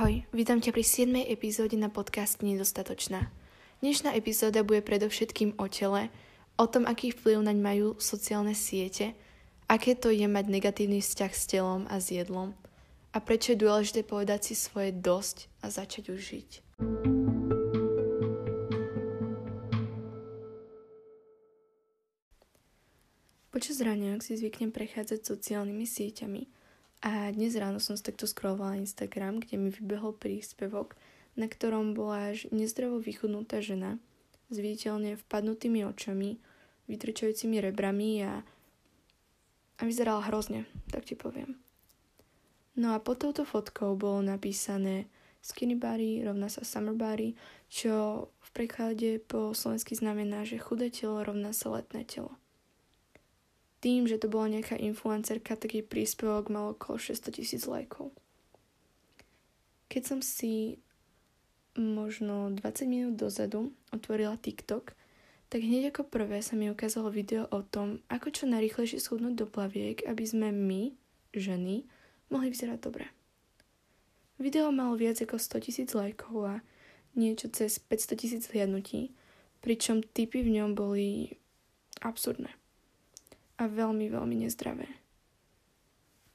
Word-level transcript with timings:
Ahoj, 0.00 0.24
vítam 0.32 0.64
ťa 0.64 0.72
pri 0.72 0.80
7. 0.80 1.28
epizóde 1.28 1.76
na 1.76 1.92
podcast 1.92 2.40
Nedostatočná. 2.40 3.28
Dnešná 3.84 4.16
epizóda 4.16 4.64
bude 4.64 4.80
predovšetkým 4.80 5.60
o 5.60 5.68
tele, 5.68 6.08
o 6.56 6.64
tom, 6.64 6.88
aký 6.88 7.12
vplyv 7.12 7.44
naň 7.44 7.60
majú 7.60 8.00
sociálne 8.00 8.56
siete, 8.56 9.12
aké 9.68 9.92
to 9.92 10.08
je 10.08 10.24
mať 10.24 10.48
negatívny 10.48 11.04
vzťah 11.04 11.32
s 11.36 11.44
telom 11.44 11.84
a 11.84 12.00
s 12.00 12.16
jedlom 12.16 12.56
a 13.12 13.20
prečo 13.20 13.52
je 13.52 13.60
dôležité 13.60 14.00
povedať 14.00 14.48
si 14.48 14.54
svoje 14.56 14.88
dosť 14.96 15.52
a 15.60 15.68
začať 15.68 16.16
už 16.16 16.20
žiť. 16.32 16.50
Počas 23.52 23.76
ráňok 23.84 24.24
si 24.24 24.32
zvyknem 24.40 24.72
prechádzať 24.72 25.28
sociálnymi 25.28 25.84
sieťami– 25.84 26.42
a 27.00 27.32
dnes 27.32 27.56
ráno 27.56 27.80
som 27.80 27.96
si 27.96 28.04
takto 28.04 28.28
scrollovala 28.28 28.76
Instagram, 28.80 29.40
kde 29.40 29.56
mi 29.56 29.72
vybehol 29.72 30.12
príspevok, 30.12 30.96
na 31.32 31.48
ktorom 31.48 31.96
bola 31.96 32.36
až 32.36 32.44
nezdravo 32.52 33.00
vychudnutá 33.00 33.64
žena 33.64 33.96
s 34.52 34.56
viditeľne 34.60 35.16
vpadnutými 35.16 35.80
očami, 35.88 36.36
vytrčajúcimi 36.90 37.62
rebrami 37.62 38.20
a, 38.26 38.44
a 39.78 39.82
vyzerala 39.86 40.28
hrozne, 40.28 40.68
tak 40.92 41.08
ti 41.08 41.16
poviem. 41.16 41.56
No 42.76 42.92
a 42.92 43.00
pod 43.00 43.20
touto 43.20 43.48
fotkou 43.48 43.96
bolo 43.96 44.20
napísané 44.20 45.08
skinny 45.40 45.76
body 45.76 46.24
rovná 46.24 46.52
sa 46.52 46.64
summer 46.64 46.92
body, 46.92 47.32
čo 47.72 48.26
v 48.28 48.48
preklade 48.52 49.20
po 49.24 49.56
slovensky 49.56 49.96
znamená, 49.96 50.44
že 50.44 50.60
chudé 50.60 50.92
telo 50.92 51.20
rovná 51.24 51.56
sa 51.56 51.72
letné 51.72 52.04
telo 52.04 52.39
tým, 53.80 54.04
že 54.04 54.20
to 54.20 54.28
bola 54.28 54.52
nejaká 54.52 54.76
influencerka, 54.76 55.56
taký 55.56 55.80
príspevok 55.80 56.52
mal 56.52 56.76
okolo 56.76 57.00
600 57.00 57.32
tisíc 57.32 57.64
lajkov. 57.64 58.12
Keď 59.88 60.02
som 60.04 60.20
si 60.20 60.78
možno 61.74 62.52
20 62.52 62.60
minút 62.86 63.14
dozadu 63.16 63.72
otvorila 63.90 64.36
TikTok, 64.36 64.92
tak 65.50 65.66
hneď 65.66 65.90
ako 65.90 66.06
prvé 66.06 66.44
sa 66.44 66.54
mi 66.54 66.70
ukázalo 66.70 67.10
video 67.10 67.48
o 67.50 67.64
tom, 67.64 67.98
ako 68.06 68.30
čo 68.30 68.44
najrychlejšie 68.46 69.02
schudnúť 69.02 69.34
do 69.34 69.46
plaviek, 69.50 70.04
aby 70.06 70.22
sme 70.22 70.54
my, 70.54 70.94
ženy, 71.34 71.88
mohli 72.30 72.54
vyzerať 72.54 72.78
dobre. 72.78 73.10
Video 74.38 74.70
malo 74.70 74.94
viac 74.94 75.18
ako 75.18 75.40
100 75.40 75.66
tisíc 75.66 75.90
lajkov 75.90 76.36
a 76.46 76.54
niečo 77.18 77.50
cez 77.50 77.82
500 77.82 78.20
tisíc 78.20 78.42
hliadnutí, 78.52 79.10
pričom 79.64 80.04
typy 80.04 80.46
v 80.46 80.62
ňom 80.62 80.78
boli 80.78 81.34
absurdné 82.00 82.59
a 83.60 83.68
veľmi, 83.68 84.08
veľmi 84.08 84.48
nezdravé. 84.48 84.88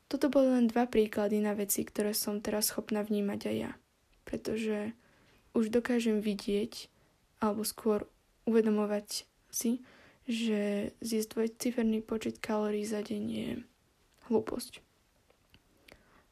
Toto 0.05 0.29
boli 0.29 0.53
len 0.53 0.69
dva 0.69 0.85
príklady 0.85 1.41
na 1.41 1.57
veci, 1.57 1.81
ktoré 1.81 2.13
som 2.13 2.37
teraz 2.37 2.69
schopná 2.69 3.01
vnímať 3.01 3.41
aj 3.49 3.55
ja, 3.57 3.71
pretože 4.21 4.93
už 5.57 5.73
dokážem 5.73 6.21
vidieť, 6.21 6.93
alebo 7.41 7.65
skôr 7.65 8.05
uvedomovať 8.45 9.25
si, 9.49 9.81
že 10.29 10.93
zjesť 11.01 11.29
dvojciferný 11.33 12.05
počet 12.05 12.37
kalórií 12.37 12.85
za 12.85 13.01
deň 13.01 13.23
je 13.25 13.49
hlúposť. 14.29 14.85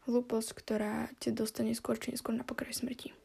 Hlúposť, 0.05 0.49
ktorá 0.53 1.09
ťa 1.17 1.33
dostane 1.33 1.73
skôr 1.73 1.97
či 1.97 2.13
neskôr 2.13 2.37
na 2.37 2.45
pokraj 2.45 2.77
smrti. 2.77 3.15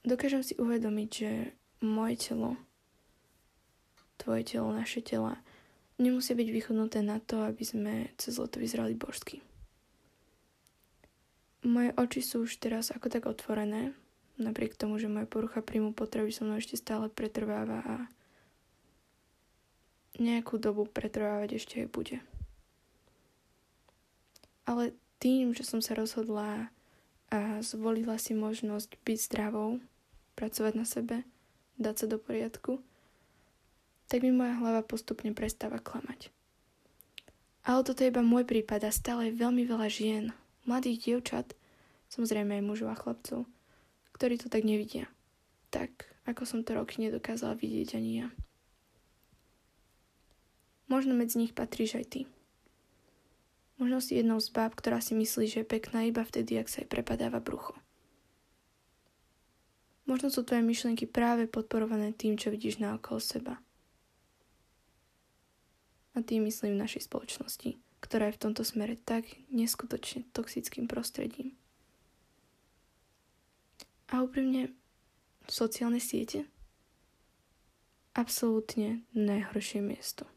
Dokážem 0.00 0.40
si 0.40 0.56
uvedomiť, 0.56 1.08
že 1.12 1.30
moje 1.84 2.16
telo, 2.32 2.56
tvoje 4.16 4.48
telo, 4.48 4.72
naše 4.72 5.04
tela 5.04 5.36
nemusia 6.00 6.32
byť 6.32 6.48
vychodnuté 6.48 7.04
na 7.04 7.20
to, 7.20 7.44
aby 7.44 7.62
sme 7.62 8.08
cez 8.16 8.40
leto 8.40 8.56
vyzerali 8.56 8.96
božsky. 8.96 9.44
Moje 11.60 11.92
oči 11.92 12.24
sú 12.24 12.48
už 12.48 12.56
teraz 12.56 12.88
ako 12.88 13.12
tak 13.12 13.28
otvorené, 13.28 13.92
napriek 14.40 14.80
tomu, 14.80 14.96
že 14.96 15.12
moja 15.12 15.28
porucha 15.28 15.60
príjmu 15.60 15.92
potreby 15.92 16.32
so 16.32 16.48
mnou 16.48 16.56
ešte 16.56 16.80
stále 16.80 17.12
pretrváva 17.12 17.84
a 17.84 17.96
nejakú 20.16 20.56
dobu 20.56 20.88
pretrvávať 20.88 21.60
ešte 21.60 21.84
aj 21.84 21.88
bude. 21.92 22.16
Ale 24.64 24.96
tým, 25.20 25.52
že 25.52 25.68
som 25.68 25.84
sa 25.84 25.92
rozhodla 25.92 26.72
a 27.28 27.60
zvolila 27.60 28.16
si 28.16 28.32
možnosť 28.32 28.96
byť 29.04 29.18
zdravou, 29.28 29.84
pracovať 30.34 30.72
na 30.72 30.88
sebe, 30.88 31.28
dať 31.76 31.94
sa 31.94 32.06
do 32.08 32.16
poriadku, 32.16 32.80
tak 34.10 34.26
mi 34.26 34.34
moja 34.34 34.58
hlava 34.58 34.82
postupne 34.82 35.30
prestáva 35.30 35.78
klamať. 35.78 36.34
Ale 37.62 37.86
toto 37.86 38.02
je 38.02 38.10
iba 38.10 38.26
môj 38.26 38.42
prípad 38.42 38.82
a 38.82 38.90
stále 38.90 39.30
je 39.30 39.38
veľmi 39.38 39.62
veľa 39.62 39.86
žien, 39.86 40.34
mladých 40.66 41.06
dievčat, 41.06 41.54
samozrejme 42.10 42.58
aj 42.58 42.66
mužov 42.66 42.90
a 42.90 42.98
chlapcov, 42.98 43.46
ktorí 44.18 44.34
to 44.42 44.50
tak 44.50 44.66
nevidia. 44.66 45.06
Tak, 45.70 46.10
ako 46.26 46.42
som 46.42 46.66
to 46.66 46.74
roky 46.74 46.98
nedokázala 46.98 47.54
vidieť 47.54 47.94
ani 47.94 48.26
ja. 48.26 48.28
Možno 50.90 51.14
medzi 51.14 51.38
nich 51.38 51.54
patríš 51.54 52.02
aj 52.02 52.06
ty. 52.10 52.20
Možno 53.78 54.02
si 54.02 54.18
jednou 54.18 54.42
z 54.42 54.50
báb, 54.50 54.74
ktorá 54.74 54.98
si 54.98 55.14
myslí, 55.14 55.46
že 55.46 55.62
je 55.62 55.70
pekná 55.70 56.02
iba 56.10 56.26
vtedy, 56.26 56.58
ak 56.58 56.66
sa 56.66 56.82
jej 56.82 56.90
prepadáva 56.90 57.38
brucho. 57.38 57.78
Možno 60.10 60.34
sú 60.34 60.42
tvoje 60.42 60.66
myšlienky 60.66 61.06
práve 61.06 61.46
podporované 61.46 62.10
tým, 62.10 62.34
čo 62.34 62.50
vidíš 62.50 62.82
na 62.82 62.98
okolo 62.98 63.22
seba– 63.22 63.54
a 66.20 66.26
tým 66.26 66.44
myslím 66.44 66.76
v 66.76 66.84
našej 66.84 67.08
spoločnosti, 67.08 67.80
ktorá 68.04 68.28
je 68.28 68.36
v 68.36 68.42
tomto 68.44 68.60
smere 68.60 69.00
tak 69.00 69.24
neskutočne 69.48 70.28
toxickým 70.36 70.84
prostredím. 70.84 71.56
A 74.12 74.20
úprimne, 74.20 74.74
sociálne 75.48 76.02
siete? 76.02 76.44
Absolútne 78.12 79.06
najhoršie 79.16 79.80
miesto. 79.80 80.28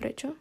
Prečo? 0.00 0.34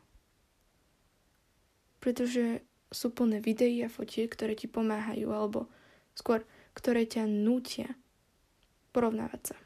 Pretože 1.99 2.63
sú 2.89 3.11
plné 3.11 3.43
videí 3.43 3.83
a 3.83 3.91
fotiek, 3.91 4.31
ktoré 4.31 4.55
ti 4.55 4.71
pomáhajú, 4.71 5.29
alebo 5.29 5.69
skôr, 6.15 6.47
ktoré 6.73 7.03
ťa 7.05 7.27
nútia 7.27 7.91
porovnávať 8.95 9.53
sa. 9.53 9.57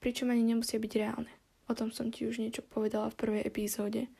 Pričom 0.00 0.32
ani 0.32 0.42
nemusia 0.42 0.80
byť 0.80 0.92
reálne. 0.98 1.32
O 1.64 1.72
tom 1.72 1.88
som 1.88 2.12
ti 2.12 2.28
už 2.28 2.40
niečo 2.44 2.60
povedala 2.60 3.08
v 3.08 3.18
prvej 3.18 3.42
epizóde, 3.48 4.12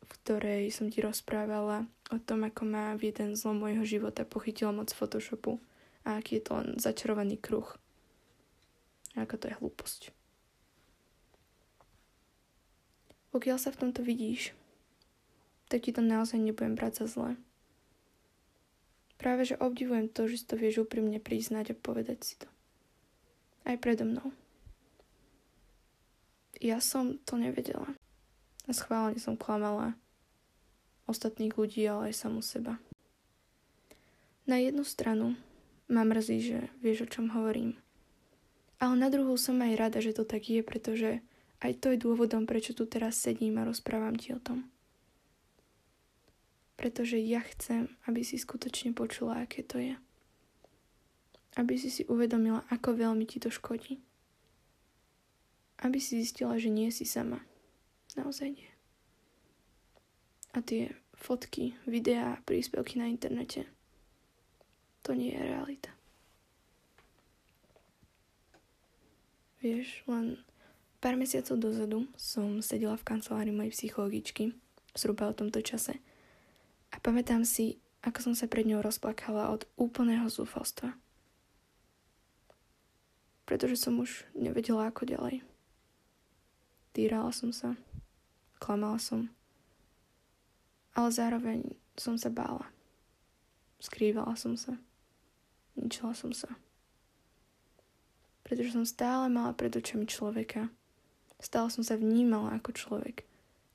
v 0.00 0.06
ktorej 0.20 0.72
som 0.72 0.88
ti 0.88 1.04
rozprávala 1.04 1.84
o 2.08 2.18
tom, 2.18 2.48
ako 2.48 2.62
ma 2.64 2.96
v 2.96 3.12
jeden 3.12 3.36
zlom 3.36 3.60
môjho 3.60 3.84
života 3.84 4.24
pochytila 4.24 4.72
moc 4.72 4.88
Photoshopu 4.90 5.60
a 6.02 6.16
aký 6.16 6.40
je 6.40 6.44
to 6.48 6.52
len 6.56 6.68
začarovaný 6.80 7.36
kruh. 7.36 7.68
A 9.14 9.28
ako 9.28 9.36
to 9.36 9.44
je 9.52 9.58
hlúposť. 9.60 10.02
Pokiaľ 13.30 13.58
sa 13.62 13.70
v 13.70 13.80
tomto 13.86 14.02
vidíš, 14.02 14.56
tak 15.70 15.86
ti 15.86 15.94
to 15.94 16.02
naozaj 16.02 16.42
nebudem 16.42 16.74
brať 16.74 17.04
za 17.04 17.06
zlé. 17.06 17.32
Práve 19.20 19.46
že 19.46 19.60
obdivujem 19.60 20.10
to, 20.10 20.26
že 20.26 20.42
si 20.42 20.46
to 20.48 20.58
vieš 20.58 20.82
úprimne 20.82 21.20
priznať 21.22 21.76
a 21.76 21.78
povedať 21.78 22.18
si 22.24 22.34
to. 22.40 22.48
Aj 23.68 23.76
predo 23.78 24.08
mnou. 24.08 24.34
Ja 26.60 26.76
som 26.84 27.16
to 27.24 27.40
nevedela. 27.40 27.88
A 28.68 28.76
schválne 28.76 29.16
som 29.16 29.32
klamala 29.32 29.96
ostatných 31.08 31.56
ľudí, 31.56 31.88
ale 31.88 32.12
aj 32.12 32.20
samu 32.20 32.44
seba. 32.44 32.76
Na 34.44 34.60
jednu 34.60 34.84
stranu 34.84 35.40
ma 35.88 36.04
mrzí, 36.04 36.38
že 36.44 36.58
vieš, 36.84 37.08
o 37.08 37.12
čom 37.16 37.32
hovorím. 37.32 37.80
Ale 38.76 38.92
na 39.00 39.08
druhú 39.08 39.40
som 39.40 39.56
aj 39.64 39.72
rada, 39.80 39.98
že 40.04 40.12
to 40.12 40.28
tak 40.28 40.52
je, 40.52 40.60
pretože 40.60 41.24
aj 41.64 41.80
to 41.80 41.96
je 41.96 42.02
dôvodom, 42.04 42.44
prečo 42.44 42.76
tu 42.76 42.84
teraz 42.84 43.16
sedím 43.16 43.56
a 43.56 43.64
rozprávam 43.64 44.20
ti 44.20 44.36
o 44.36 44.40
tom. 44.40 44.68
Pretože 46.76 47.16
ja 47.16 47.40
chcem, 47.56 47.88
aby 48.04 48.20
si 48.20 48.36
skutočne 48.36 48.92
počula, 48.92 49.48
aké 49.48 49.64
to 49.64 49.80
je. 49.80 49.96
Aby 51.56 51.80
si 51.80 51.88
si 51.88 52.04
uvedomila, 52.04 52.68
ako 52.68 53.00
veľmi 53.00 53.24
ti 53.24 53.40
to 53.40 53.48
škodí 53.48 54.00
aby 55.80 55.98
si 56.00 56.20
zistila, 56.20 56.60
že 56.60 56.68
nie 56.68 56.92
si 56.92 57.08
sama. 57.08 57.40
Naozaj 58.16 58.48
nie. 58.52 58.70
A 60.52 60.60
tie 60.60 60.92
fotky, 61.14 61.78
videá, 61.86 62.40
príspevky 62.44 62.98
na 62.98 63.06
internete, 63.06 63.68
to 65.00 65.14
nie 65.14 65.32
je 65.32 65.40
realita. 65.40 65.92
Vieš, 69.60 70.08
len 70.08 70.40
pár 71.04 71.20
mesiacov 71.20 71.60
dozadu 71.60 72.08
som 72.16 72.64
sedela 72.64 72.96
v 72.96 73.06
kancelárii 73.06 73.52
mojej 73.52 73.76
psychologičky, 73.76 74.56
zhruba 74.96 75.28
o 75.28 75.36
tomto 75.36 75.60
čase, 75.60 76.00
a 76.90 76.96
pamätám 76.98 77.46
si, 77.46 77.78
ako 78.02 78.32
som 78.32 78.34
sa 78.34 78.50
pred 78.50 78.66
ňou 78.66 78.82
rozplakala 78.82 79.52
od 79.54 79.68
úplného 79.78 80.26
zúfalstva. 80.26 80.96
Pretože 83.46 83.78
som 83.78 83.98
už 84.00 84.26
nevedela, 84.34 84.90
ako 84.90 85.06
ďalej. 85.06 85.49
Týrala 86.90 87.30
som 87.30 87.54
sa, 87.54 87.78
klamala 88.58 88.98
som, 88.98 89.30
ale 90.98 91.08
zároveň 91.14 91.78
som 91.94 92.18
sa 92.18 92.34
bála. 92.34 92.66
Skrývala 93.78 94.34
som 94.34 94.58
sa. 94.58 94.76
Ničila 95.78 96.12
som 96.12 96.34
sa. 96.34 96.50
Pretože 98.42 98.74
som 98.74 98.84
stále 98.84 99.30
mala 99.30 99.54
pred 99.54 99.70
očami 99.70 100.04
človeka. 100.04 100.68
Stále 101.40 101.72
som 101.72 101.86
sa 101.86 101.96
vnímala 101.96 102.58
ako 102.58 102.76
človek, 102.76 103.24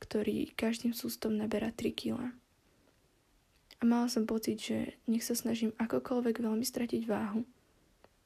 ktorý 0.04 0.54
každým 0.54 0.94
sústom 0.94 1.40
naberá 1.40 1.74
3 1.74 1.96
kg. 1.96 2.36
A 3.80 3.84
mala 3.84 4.12
som 4.12 4.30
pocit, 4.30 4.62
že 4.62 5.00
nech 5.10 5.26
sa 5.26 5.34
snažím 5.34 5.74
akokoľvek 5.82 6.44
veľmi 6.44 6.66
stratiť 6.68 7.02
váhu, 7.10 7.48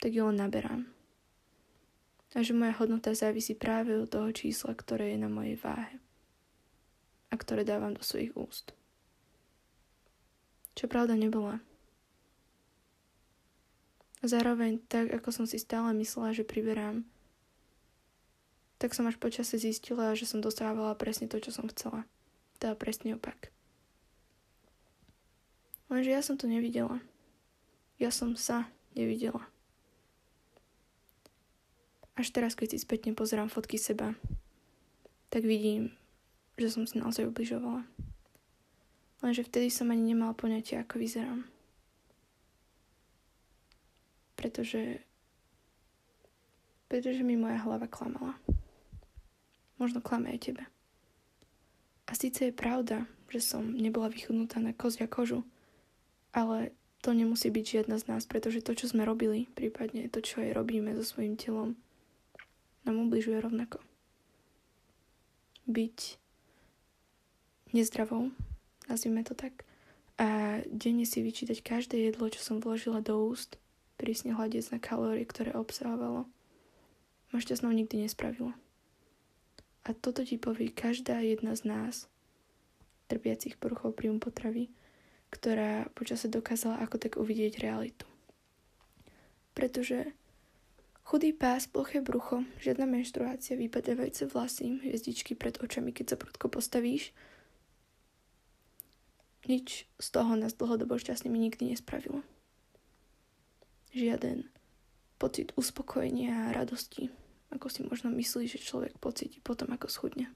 tak 0.01 0.11
ju 0.11 0.27
len 0.27 0.41
naberám. 0.41 0.98
A 2.37 2.45
že 2.45 2.53
moja 2.53 2.77
hodnota 2.77 3.09
závisí 3.17 3.57
práve 3.57 3.97
od 3.97 4.09
toho 4.09 4.29
čísla, 4.29 4.77
ktoré 4.77 5.17
je 5.17 5.19
na 5.21 5.29
mojej 5.31 5.57
váhe 5.57 5.97
a 7.29 7.35
ktoré 7.37 7.65
dávam 7.65 7.93
do 7.93 8.01
svojich 8.01 8.33
úst. 8.37 8.73
Čo 10.73 10.89
pravda 10.89 11.17
nebola. 11.17 11.61
Zároveň 14.19 14.83
tak, 14.91 15.15
ako 15.15 15.31
som 15.31 15.45
si 15.47 15.55
stále 15.61 15.95
myslela, 15.95 16.35
že 16.35 16.43
priberám, 16.43 17.07
tak 18.79 18.95
som 18.95 19.07
až 19.07 19.19
počase 19.19 19.59
zistila, 19.59 20.15
že 20.15 20.27
som 20.27 20.39
dostávala 20.39 20.95
presne 20.95 21.27
to, 21.27 21.39
čo 21.39 21.51
som 21.51 21.67
chcela. 21.67 22.07
Teda 22.59 22.75
presný 22.75 23.15
opak. 23.15 23.51
Lenže 25.91 26.11
ja 26.11 26.21
som 26.23 26.39
to 26.39 26.47
nevidela. 26.47 27.03
Ja 27.99 28.11
som 28.11 28.39
sa 28.39 28.71
nevidela. 28.95 29.43
Až 32.19 32.35
teraz, 32.35 32.51
keď 32.59 32.75
si 32.75 32.83
spätne 32.83 33.15
pozerám 33.15 33.47
fotky 33.47 33.79
seba, 33.79 34.11
tak 35.31 35.47
vidím, 35.47 35.95
že 36.59 36.67
som 36.67 36.83
si 36.83 36.99
naozaj 36.99 37.31
ubližovala. 37.31 37.87
Lenže 39.23 39.47
vtedy 39.47 39.71
som 39.71 39.87
ani 39.87 40.11
nemala 40.11 40.35
poňatie, 40.35 40.83
ako 40.83 40.99
vyzerám 40.99 41.47
pretože 44.39 45.03
pretože 46.87 47.21
mi 47.21 47.37
moja 47.37 47.59
hlava 47.61 47.85
klamala. 47.85 48.33
Možno 49.77 50.01
klame 50.01 50.33
aj 50.33 50.49
tebe. 50.49 50.63
A 52.09 52.17
síce 52.17 52.49
je 52.49 52.55
pravda, 52.55 53.05
že 53.29 53.45
som 53.45 53.61
nebola 53.61 54.09
vychudnutá 54.09 54.57
na 54.57 54.73
kozia 54.73 55.05
kožu, 55.05 55.45
ale 56.33 56.73
to 57.05 57.13
nemusí 57.13 57.53
byť 57.53 57.65
žiadna 57.85 58.01
z 58.01 58.09
nás, 58.09 58.25
pretože 58.25 58.65
to, 58.65 58.73
čo 58.73 58.89
sme 58.89 59.05
robili, 59.05 59.45
prípadne 59.53 60.09
to, 60.09 60.17
čo 60.25 60.41
aj 60.41 60.57
robíme 60.57 60.97
so 60.97 61.05
svojím 61.05 61.37
telom, 61.37 61.77
nám 62.83 63.09
ubližuje 63.09 63.39
rovnako. 63.39 63.79
Byť 65.69 66.17
nezdravou, 67.73 68.33
nazvime 68.89 69.21
to 69.23 69.37
tak, 69.37 69.65
a 70.19 70.59
denne 70.67 71.07
si 71.07 71.23
vyčítať 71.23 71.63
každé 71.63 71.95
jedlo, 71.95 72.27
čo 72.27 72.43
som 72.43 72.59
vložila 72.59 72.99
do 72.99 73.15
úst, 73.23 73.55
prísne 73.95 74.35
hľadiec 74.35 74.67
na 74.75 74.79
kalórie, 74.83 75.23
ktoré 75.23 75.55
obsahovalo, 75.55 76.27
ma 77.31 77.37
šťastnou 77.39 77.71
nikdy 77.71 78.03
nespravilo. 78.03 78.51
A 79.87 79.95
toto 79.95 80.27
ti 80.27 80.35
povie 80.35 80.75
každá 80.75 81.23
jedna 81.23 81.55
z 81.55 81.71
nás, 81.71 82.11
trpiacich 83.07 83.55
poruchov 83.55 83.95
príjmu 83.95 84.19
potravy, 84.19 84.67
ktorá 85.31 85.87
počase 85.95 86.27
dokázala 86.27 86.83
ako 86.83 86.99
tak 86.99 87.15
uvidieť 87.15 87.63
realitu. 87.63 88.05
Pretože 89.55 90.11
chudý 91.09 91.33
pás, 91.33 91.65
ploché 91.65 92.05
brucho, 92.05 92.45
žiadna 92.61 92.85
menštruácia, 92.85 93.57
vypadávajúce 93.57 94.29
vlasy, 94.29 94.77
hviezdičky 94.85 95.33
pred 95.33 95.57
očami, 95.57 95.89
keď 95.89 96.13
sa 96.13 96.15
prudko 96.21 96.53
postavíš, 96.53 97.09
nič 99.49 99.89
z 99.97 100.07
toho 100.13 100.37
nás 100.37 100.53
dlhodobo 100.53 101.01
šťastnými 101.01 101.41
nikdy 101.49 101.73
nespravilo 101.73 102.21
žiaden 103.93 104.45
pocit 105.17 105.51
uspokojenia 105.57 106.49
a 106.49 106.53
radosti, 106.55 107.09
ako 107.51 107.67
si 107.67 107.83
možno 107.83 108.13
myslí, 108.13 108.47
že 108.47 108.61
človek 108.61 108.95
pocíti 109.01 109.41
potom, 109.41 109.73
ako 109.73 109.89
schudne. 109.91 110.31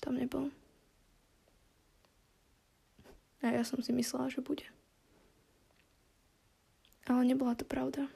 Tam 0.00 0.16
nebol. 0.16 0.48
A 3.44 3.52
ja 3.52 3.60
som 3.66 3.84
si 3.84 3.92
myslela, 3.92 4.32
že 4.32 4.40
bude. 4.40 4.64
Ale 7.04 7.28
nebola 7.28 7.52
to 7.52 7.68
pravda. 7.68 8.08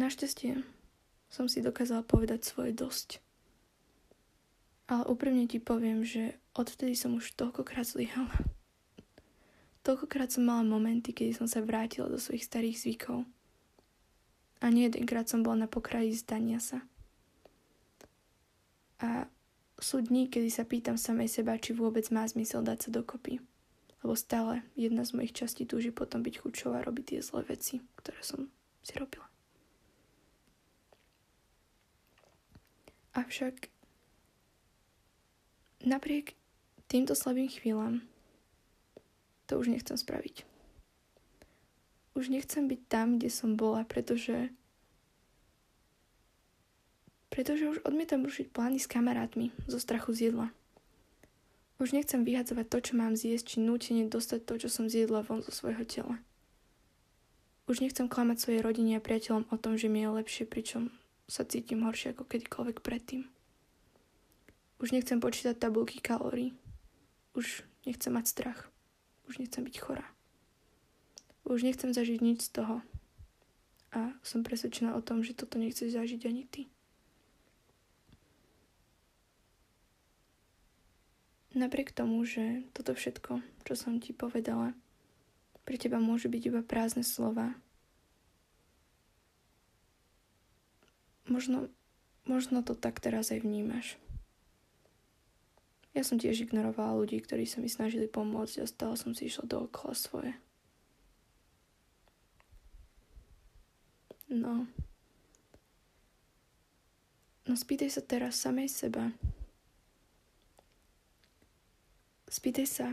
Našťastie 0.00 0.64
som 1.28 1.44
si 1.44 1.60
dokázala 1.60 2.00
povedať 2.00 2.48
svoje 2.48 2.72
dosť. 2.72 3.20
Ale 4.88 5.04
úprimne 5.12 5.44
ti 5.44 5.60
poviem, 5.60 6.08
že 6.08 6.40
odvtedy 6.56 6.96
som 6.96 7.20
už 7.20 7.36
toľkokrát 7.36 7.84
zlyhala. 7.84 8.32
Toľkokrát 9.84 10.32
som 10.32 10.48
mala 10.48 10.64
momenty, 10.64 11.12
kedy 11.12 11.36
som 11.36 11.44
sa 11.44 11.60
vrátila 11.60 12.08
do 12.08 12.16
svojich 12.16 12.48
starých 12.48 12.80
zvykov. 12.80 13.28
A 14.64 14.72
nie 14.72 14.88
jedenkrát 14.88 15.28
som 15.28 15.44
bola 15.44 15.64
na 15.64 15.68
pokraji 15.68 16.16
zdania 16.16 16.64
sa. 16.64 16.80
A 19.04 19.28
sú 19.76 20.00
dní, 20.00 20.32
kedy 20.32 20.48
sa 20.48 20.64
pýtam 20.64 20.96
samej 20.96 21.28
seba, 21.28 21.60
či 21.60 21.76
vôbec 21.76 22.08
má 22.08 22.24
zmysel 22.24 22.64
dať 22.64 22.88
sa 22.88 22.90
dokopy. 23.04 23.40
Lebo 24.00 24.16
stále 24.16 24.64
jedna 24.80 25.04
z 25.04 25.12
mojich 25.12 25.36
častí 25.36 25.68
túži 25.68 25.92
potom 25.92 26.24
byť 26.24 26.40
chučou 26.40 26.72
a 26.72 26.80
robiť 26.80 27.04
tie 27.04 27.20
zlé 27.20 27.44
veci, 27.44 27.84
ktoré 28.00 28.20
som 28.24 28.48
si 28.80 28.96
robila. 28.96 29.29
Avšak 33.10 33.66
napriek 35.82 36.38
týmto 36.86 37.18
slabým 37.18 37.50
chvíľam 37.50 38.06
to 39.50 39.58
už 39.58 39.66
nechcem 39.66 39.98
spraviť. 39.98 40.46
Už 42.14 42.30
nechcem 42.30 42.70
byť 42.70 42.80
tam, 42.86 43.18
kde 43.18 43.30
som 43.30 43.58
bola, 43.58 43.82
pretože 43.82 44.54
pretože 47.30 47.66
už 47.66 47.82
odmietam 47.86 48.26
rušiť 48.26 48.50
plány 48.50 48.82
s 48.82 48.90
kamarátmi 48.90 49.54
zo 49.70 49.78
strachu 49.78 50.14
z 50.14 50.30
jedla. 50.30 50.50
Už 51.78 51.96
nechcem 51.96 52.26
vyhadzovať 52.26 52.66
to, 52.68 52.78
čo 52.90 52.92
mám 52.98 53.14
zjesť, 53.14 53.56
či 53.56 53.64
nútene 53.64 54.04
dostať 54.10 54.40
to, 54.44 54.54
čo 54.66 54.68
som 54.68 54.90
zjedla 54.90 55.24
von 55.24 55.40
zo 55.40 55.54
svojho 55.54 55.86
tela. 55.86 56.18
Už 57.70 57.80
nechcem 57.80 58.10
klamať 58.10 58.36
svojej 58.42 58.62
rodine 58.66 58.98
a 58.98 59.02
priateľom 59.02 59.46
o 59.48 59.56
tom, 59.56 59.78
že 59.78 59.86
mi 59.86 60.02
je 60.02 60.10
lepšie, 60.10 60.44
pričom 60.44 60.90
sa 61.30 61.46
cítim 61.46 61.86
horšie 61.86 62.10
ako 62.10 62.26
kedykoľvek 62.26 62.82
predtým. 62.82 63.30
Už 64.82 64.90
nechcem 64.90 65.22
počítať 65.22 65.54
tabulky 65.54 66.02
kalórií. 66.02 66.58
Už 67.38 67.62
nechcem 67.86 68.10
mať 68.10 68.26
strach. 68.26 68.66
Už 69.30 69.38
nechcem 69.38 69.62
byť 69.62 69.76
chorá. 69.78 70.02
Už 71.46 71.62
nechcem 71.62 71.94
zažiť 71.94 72.18
nič 72.18 72.50
z 72.50 72.58
toho. 72.58 72.82
A 73.94 74.10
som 74.26 74.42
presvedčená 74.42 74.98
o 74.98 75.04
tom, 75.06 75.22
že 75.22 75.38
toto 75.38 75.62
nechceš 75.62 75.94
zažiť 75.94 76.26
ani 76.26 76.44
ty. 76.50 76.66
Napriek 81.54 81.90
tomu, 81.90 82.22
že 82.26 82.66
toto 82.74 82.94
všetko, 82.94 83.42
čo 83.66 83.74
som 83.74 83.98
ti 83.98 84.14
povedala, 84.14 84.70
pre 85.66 85.74
teba 85.74 85.98
môže 85.98 86.30
byť 86.30 86.42
iba 86.46 86.62
prázdne 86.62 87.02
slova, 87.02 87.58
možno, 91.30 91.70
možno 92.26 92.66
to 92.66 92.74
tak 92.74 92.98
teraz 92.98 93.30
aj 93.30 93.46
vnímaš. 93.46 93.96
Ja 95.90 96.06
som 96.06 96.22
tiež 96.22 96.46
ignorovala 96.46 96.98
ľudí, 97.02 97.18
ktorí 97.18 97.46
sa 97.46 97.58
mi 97.58 97.66
snažili 97.66 98.06
pomôcť 98.06 98.62
a 98.62 98.70
stále 98.70 98.94
som 98.94 99.10
si 99.14 99.26
išla 99.26 99.46
dookola 99.46 99.94
svoje. 99.94 100.34
No. 104.30 104.70
No 107.50 107.58
spýtaj 107.58 107.90
sa 107.90 108.02
teraz 108.06 108.38
samej 108.38 108.70
seba. 108.70 109.10
Spýtaj 112.30 112.66
sa, 112.70 112.86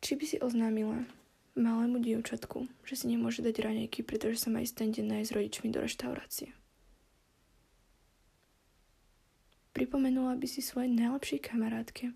či 0.00 0.16
by 0.16 0.24
si 0.24 0.36
oznámila 0.40 1.04
malému 1.52 2.00
dievčatku, 2.00 2.64
že 2.88 2.96
si 2.96 3.12
nemôže 3.12 3.44
dať 3.44 3.60
raňajky, 3.60 4.00
pretože 4.00 4.40
sa 4.40 4.48
má 4.48 4.64
ísť 4.64 4.74
ten 4.80 4.88
deň 4.96 5.28
s 5.28 5.36
rodičmi 5.36 5.68
do 5.68 5.84
reštaurácie. 5.84 6.56
Pripomenula 9.90 10.38
by 10.38 10.46
si 10.46 10.62
svojej 10.62 10.86
najlepšej 10.86 11.50
kamarátke, 11.50 12.14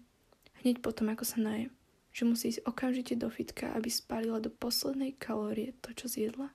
hneď 0.62 0.78
potom 0.78 1.10
ako 1.10 1.26
sa 1.26 1.42
naje, 1.42 1.74
že 2.14 2.22
musí 2.22 2.54
ísť 2.54 2.70
okamžite 2.70 3.18
do 3.18 3.26
fitka, 3.26 3.74
aby 3.74 3.90
spálila 3.90 4.38
do 4.38 4.46
poslednej 4.46 5.18
kalórie 5.18 5.74
to, 5.82 5.90
čo 5.90 6.06
zjedla? 6.06 6.54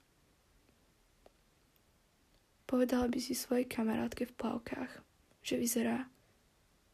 Povedala 2.63 3.11
by 3.11 3.19
si 3.19 3.35
svojej 3.35 3.67
kamarátke 3.67 4.31
v 4.31 4.37
plavkách, 4.39 5.03
že 5.43 5.59
vyzerá 5.59 6.07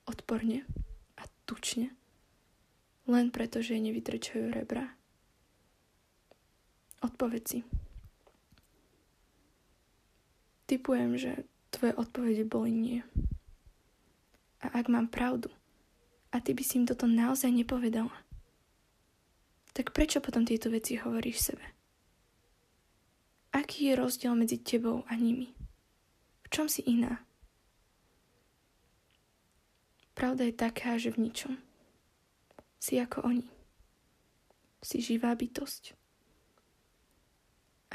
odporne 0.10 0.66
a 1.22 1.30
tučne, 1.46 1.94
len 3.06 3.30
preto, 3.30 3.62
že 3.62 3.78
jej 3.78 3.86
nevytrčajú 3.86 4.50
rebra. 4.50 4.90
Odpoveď 7.06 7.44
si. 7.46 7.60
Typujem, 10.66 11.14
že 11.14 11.46
tvoje 11.70 11.94
odpovede 11.94 12.42
boli 12.50 12.74
nie. 12.74 13.06
A 14.64 14.72
ak 14.72 14.88
mám 14.88 15.12
pravdu, 15.12 15.52
a 16.32 16.40
ty 16.44 16.52
by 16.52 16.64
si 16.64 16.80
im 16.80 16.86
toto 16.88 17.08
naozaj 17.08 17.52
nepovedala, 17.52 18.12
tak 19.76 19.92
prečo 19.92 20.24
potom 20.24 20.48
tieto 20.48 20.72
veci 20.72 20.96
hovoríš 20.96 21.52
sebe? 21.52 21.66
Aký 23.56 23.88
je 23.88 23.96
rozdiel 23.96 24.36
medzi 24.36 24.60
tebou 24.60 25.08
a 25.08 25.16
nimi? 25.16 25.56
V 26.44 26.48
čom 26.52 26.68
si 26.68 26.84
iná? 26.84 27.24
Pravda 30.16 30.48
je 30.48 30.56
taká, 30.56 30.96
že 30.96 31.12
v 31.12 31.28
ničom. 31.28 31.56
Si 32.80 33.00
ako 33.00 33.28
oni. 33.28 33.48
Si 34.80 35.00
živá 35.04 35.36
bytosť. 35.36 35.96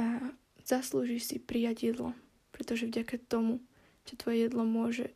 A 0.01 0.33
zaslúžiš 0.65 1.29
si 1.29 1.37
prijať 1.37 1.93
jedlo, 1.93 2.17
pretože 2.53 2.89
vďaka 2.89 3.21
tomu, 3.29 3.61
čo 4.09 4.17
tvoje 4.17 4.49
jedlo 4.49 4.65
môže, 4.65 5.13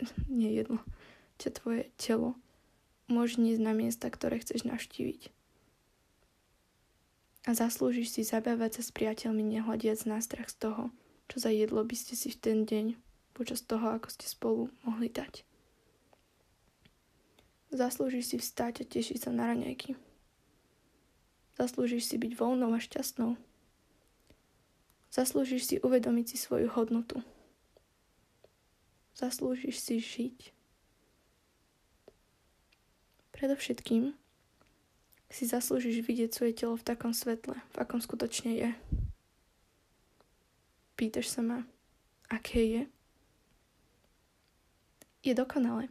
nie 0.30 0.54
jedlo, 0.54 0.78
čo 1.38 1.54
tvoje 1.54 1.90
telo 2.00 2.34
môže 3.06 3.36
ísť 3.36 3.62
na 3.62 3.76
miesta, 3.76 4.08
ktoré 4.08 4.40
chceš 4.40 4.64
navštíviť 4.64 5.34
a 7.44 7.50
zaslúžiš 7.52 8.08
si 8.08 8.22
zabávať 8.24 8.80
sa 8.80 8.82
s 8.88 8.90
priateľmi 8.90 9.44
nehľadiac 9.44 10.00
na 10.08 10.18
strach 10.24 10.48
z 10.48 10.64
toho, 10.64 10.82
čo 11.28 11.36
za 11.44 11.52
jedlo 11.52 11.84
by 11.84 11.92
ste 11.92 12.16
si 12.16 12.32
v 12.32 12.40
ten 12.40 12.58
deň 12.64 12.96
počas 13.36 13.60
toho, 13.60 13.92
ako 13.92 14.08
ste 14.08 14.24
spolu 14.24 14.72
mohli 14.88 15.12
dať. 15.12 15.44
Zaslúžiš 17.74 18.32
si 18.32 18.36
vstať 18.40 18.74
a 18.80 18.88
tešiť 18.88 19.28
sa 19.28 19.30
na 19.34 19.50
raňajky. 19.52 19.98
Zaslúžiš 21.60 22.08
si 22.08 22.16
byť 22.16 22.32
voľnou 22.38 22.72
a 22.72 22.80
šťastnou. 22.80 23.36
Zaslúžiš 25.12 25.62
si 25.68 25.76
uvedomiť 25.82 26.34
si 26.34 26.36
svoju 26.40 26.70
hodnotu. 26.72 27.20
Zaslúžiš 29.14 29.78
si 29.78 30.02
žiť. 30.02 30.38
Predovšetkým 33.34 34.14
si 35.30 35.44
zaslúžiš 35.50 36.06
vidieť 36.06 36.30
svoje 36.30 36.52
telo 36.54 36.74
v 36.78 36.86
takom 36.86 37.10
svetle, 37.10 37.58
v 37.58 37.76
akom 37.78 37.98
skutočne 37.98 38.54
je. 38.54 38.70
Pýtaš 40.94 41.34
sa 41.34 41.42
ma, 41.42 41.66
aké 42.30 42.62
je? 42.62 42.82
Je 45.26 45.34
dokonalé. 45.34 45.90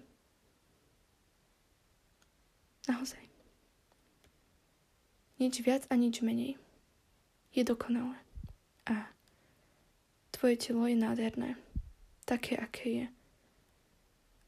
Naozaj. 2.87 3.23
Nič 5.43 5.59
viac 5.59 5.83
a 5.91 5.99
nič 5.99 6.23
menej. 6.23 6.55
Je 7.51 7.67
dokonalé. 7.67 8.15
A 8.87 9.11
tvoje 10.31 10.55
telo 10.55 10.87
je 10.87 10.95
nádherné. 10.95 11.59
Také, 12.23 12.55
aké 12.55 12.87
je. 12.89 13.07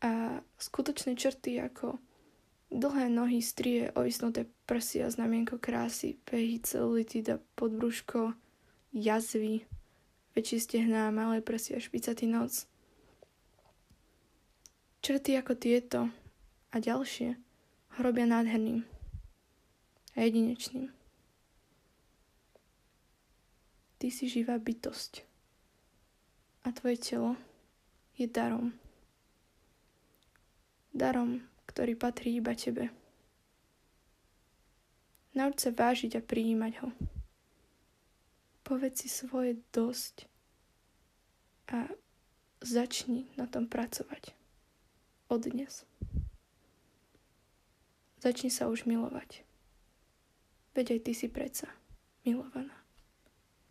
A 0.05 0.39
skutočné 0.60 1.20
črty 1.20 1.60
ako 1.60 2.00
Dlhé 2.75 3.13
nohy, 3.13 3.46
strie, 3.46 3.94
ovisnuté 3.94 4.50
prsia, 4.65 5.08
znamienko 5.08 5.62
krásy, 5.62 6.17
pehy, 6.25 6.60
celulitida, 6.60 7.38
podbruško, 7.55 8.34
jazvy, 8.89 9.63
väčšie 10.34 10.60
stehná, 10.60 11.13
malé 11.13 11.46
prsia, 11.46 11.77
špicatý 11.77 12.25
noc. 12.25 12.65
Črty 15.05 15.38
ako 15.38 15.53
tieto 15.55 16.00
a 16.74 16.75
ďalšie 16.82 17.38
hrobia 18.01 18.25
nádherným 18.25 18.82
a 20.17 20.25
jedinečným. 20.25 20.89
Ty 24.01 24.08
si 24.10 24.25
živá 24.25 24.58
bytosť 24.58 25.22
a 26.65 26.74
tvoje 26.74 26.98
telo 26.98 27.38
je 28.15 28.27
darom. 28.27 28.72
Darom, 30.95 31.43
ktorý 31.67 32.00
patrí 32.00 32.39
iba 32.39 32.55
tebe. 32.55 32.91
Nauč 35.36 35.67
sa 35.67 35.72
vážiť 35.75 36.15
a 36.15 36.22
prijímať 36.24 36.74
ho. 36.79 36.89
Povedz 38.63 39.03
si 39.03 39.12
svoje 39.12 39.60
dosť 39.75 40.31
a 41.67 41.91
začni 42.63 43.27
na 43.36 43.43
tom 43.43 43.67
pracovať. 43.67 44.31
Od 45.27 45.41
dnes. 45.43 45.84
Začni 48.24 48.48
sa 48.48 48.72
už 48.72 48.88
milovať. 48.88 49.43
Veď 50.72 50.95
aj 50.95 51.00
ty 51.03 51.12
si 51.12 51.27
predsa 51.27 51.67
milovaná. 52.24 52.85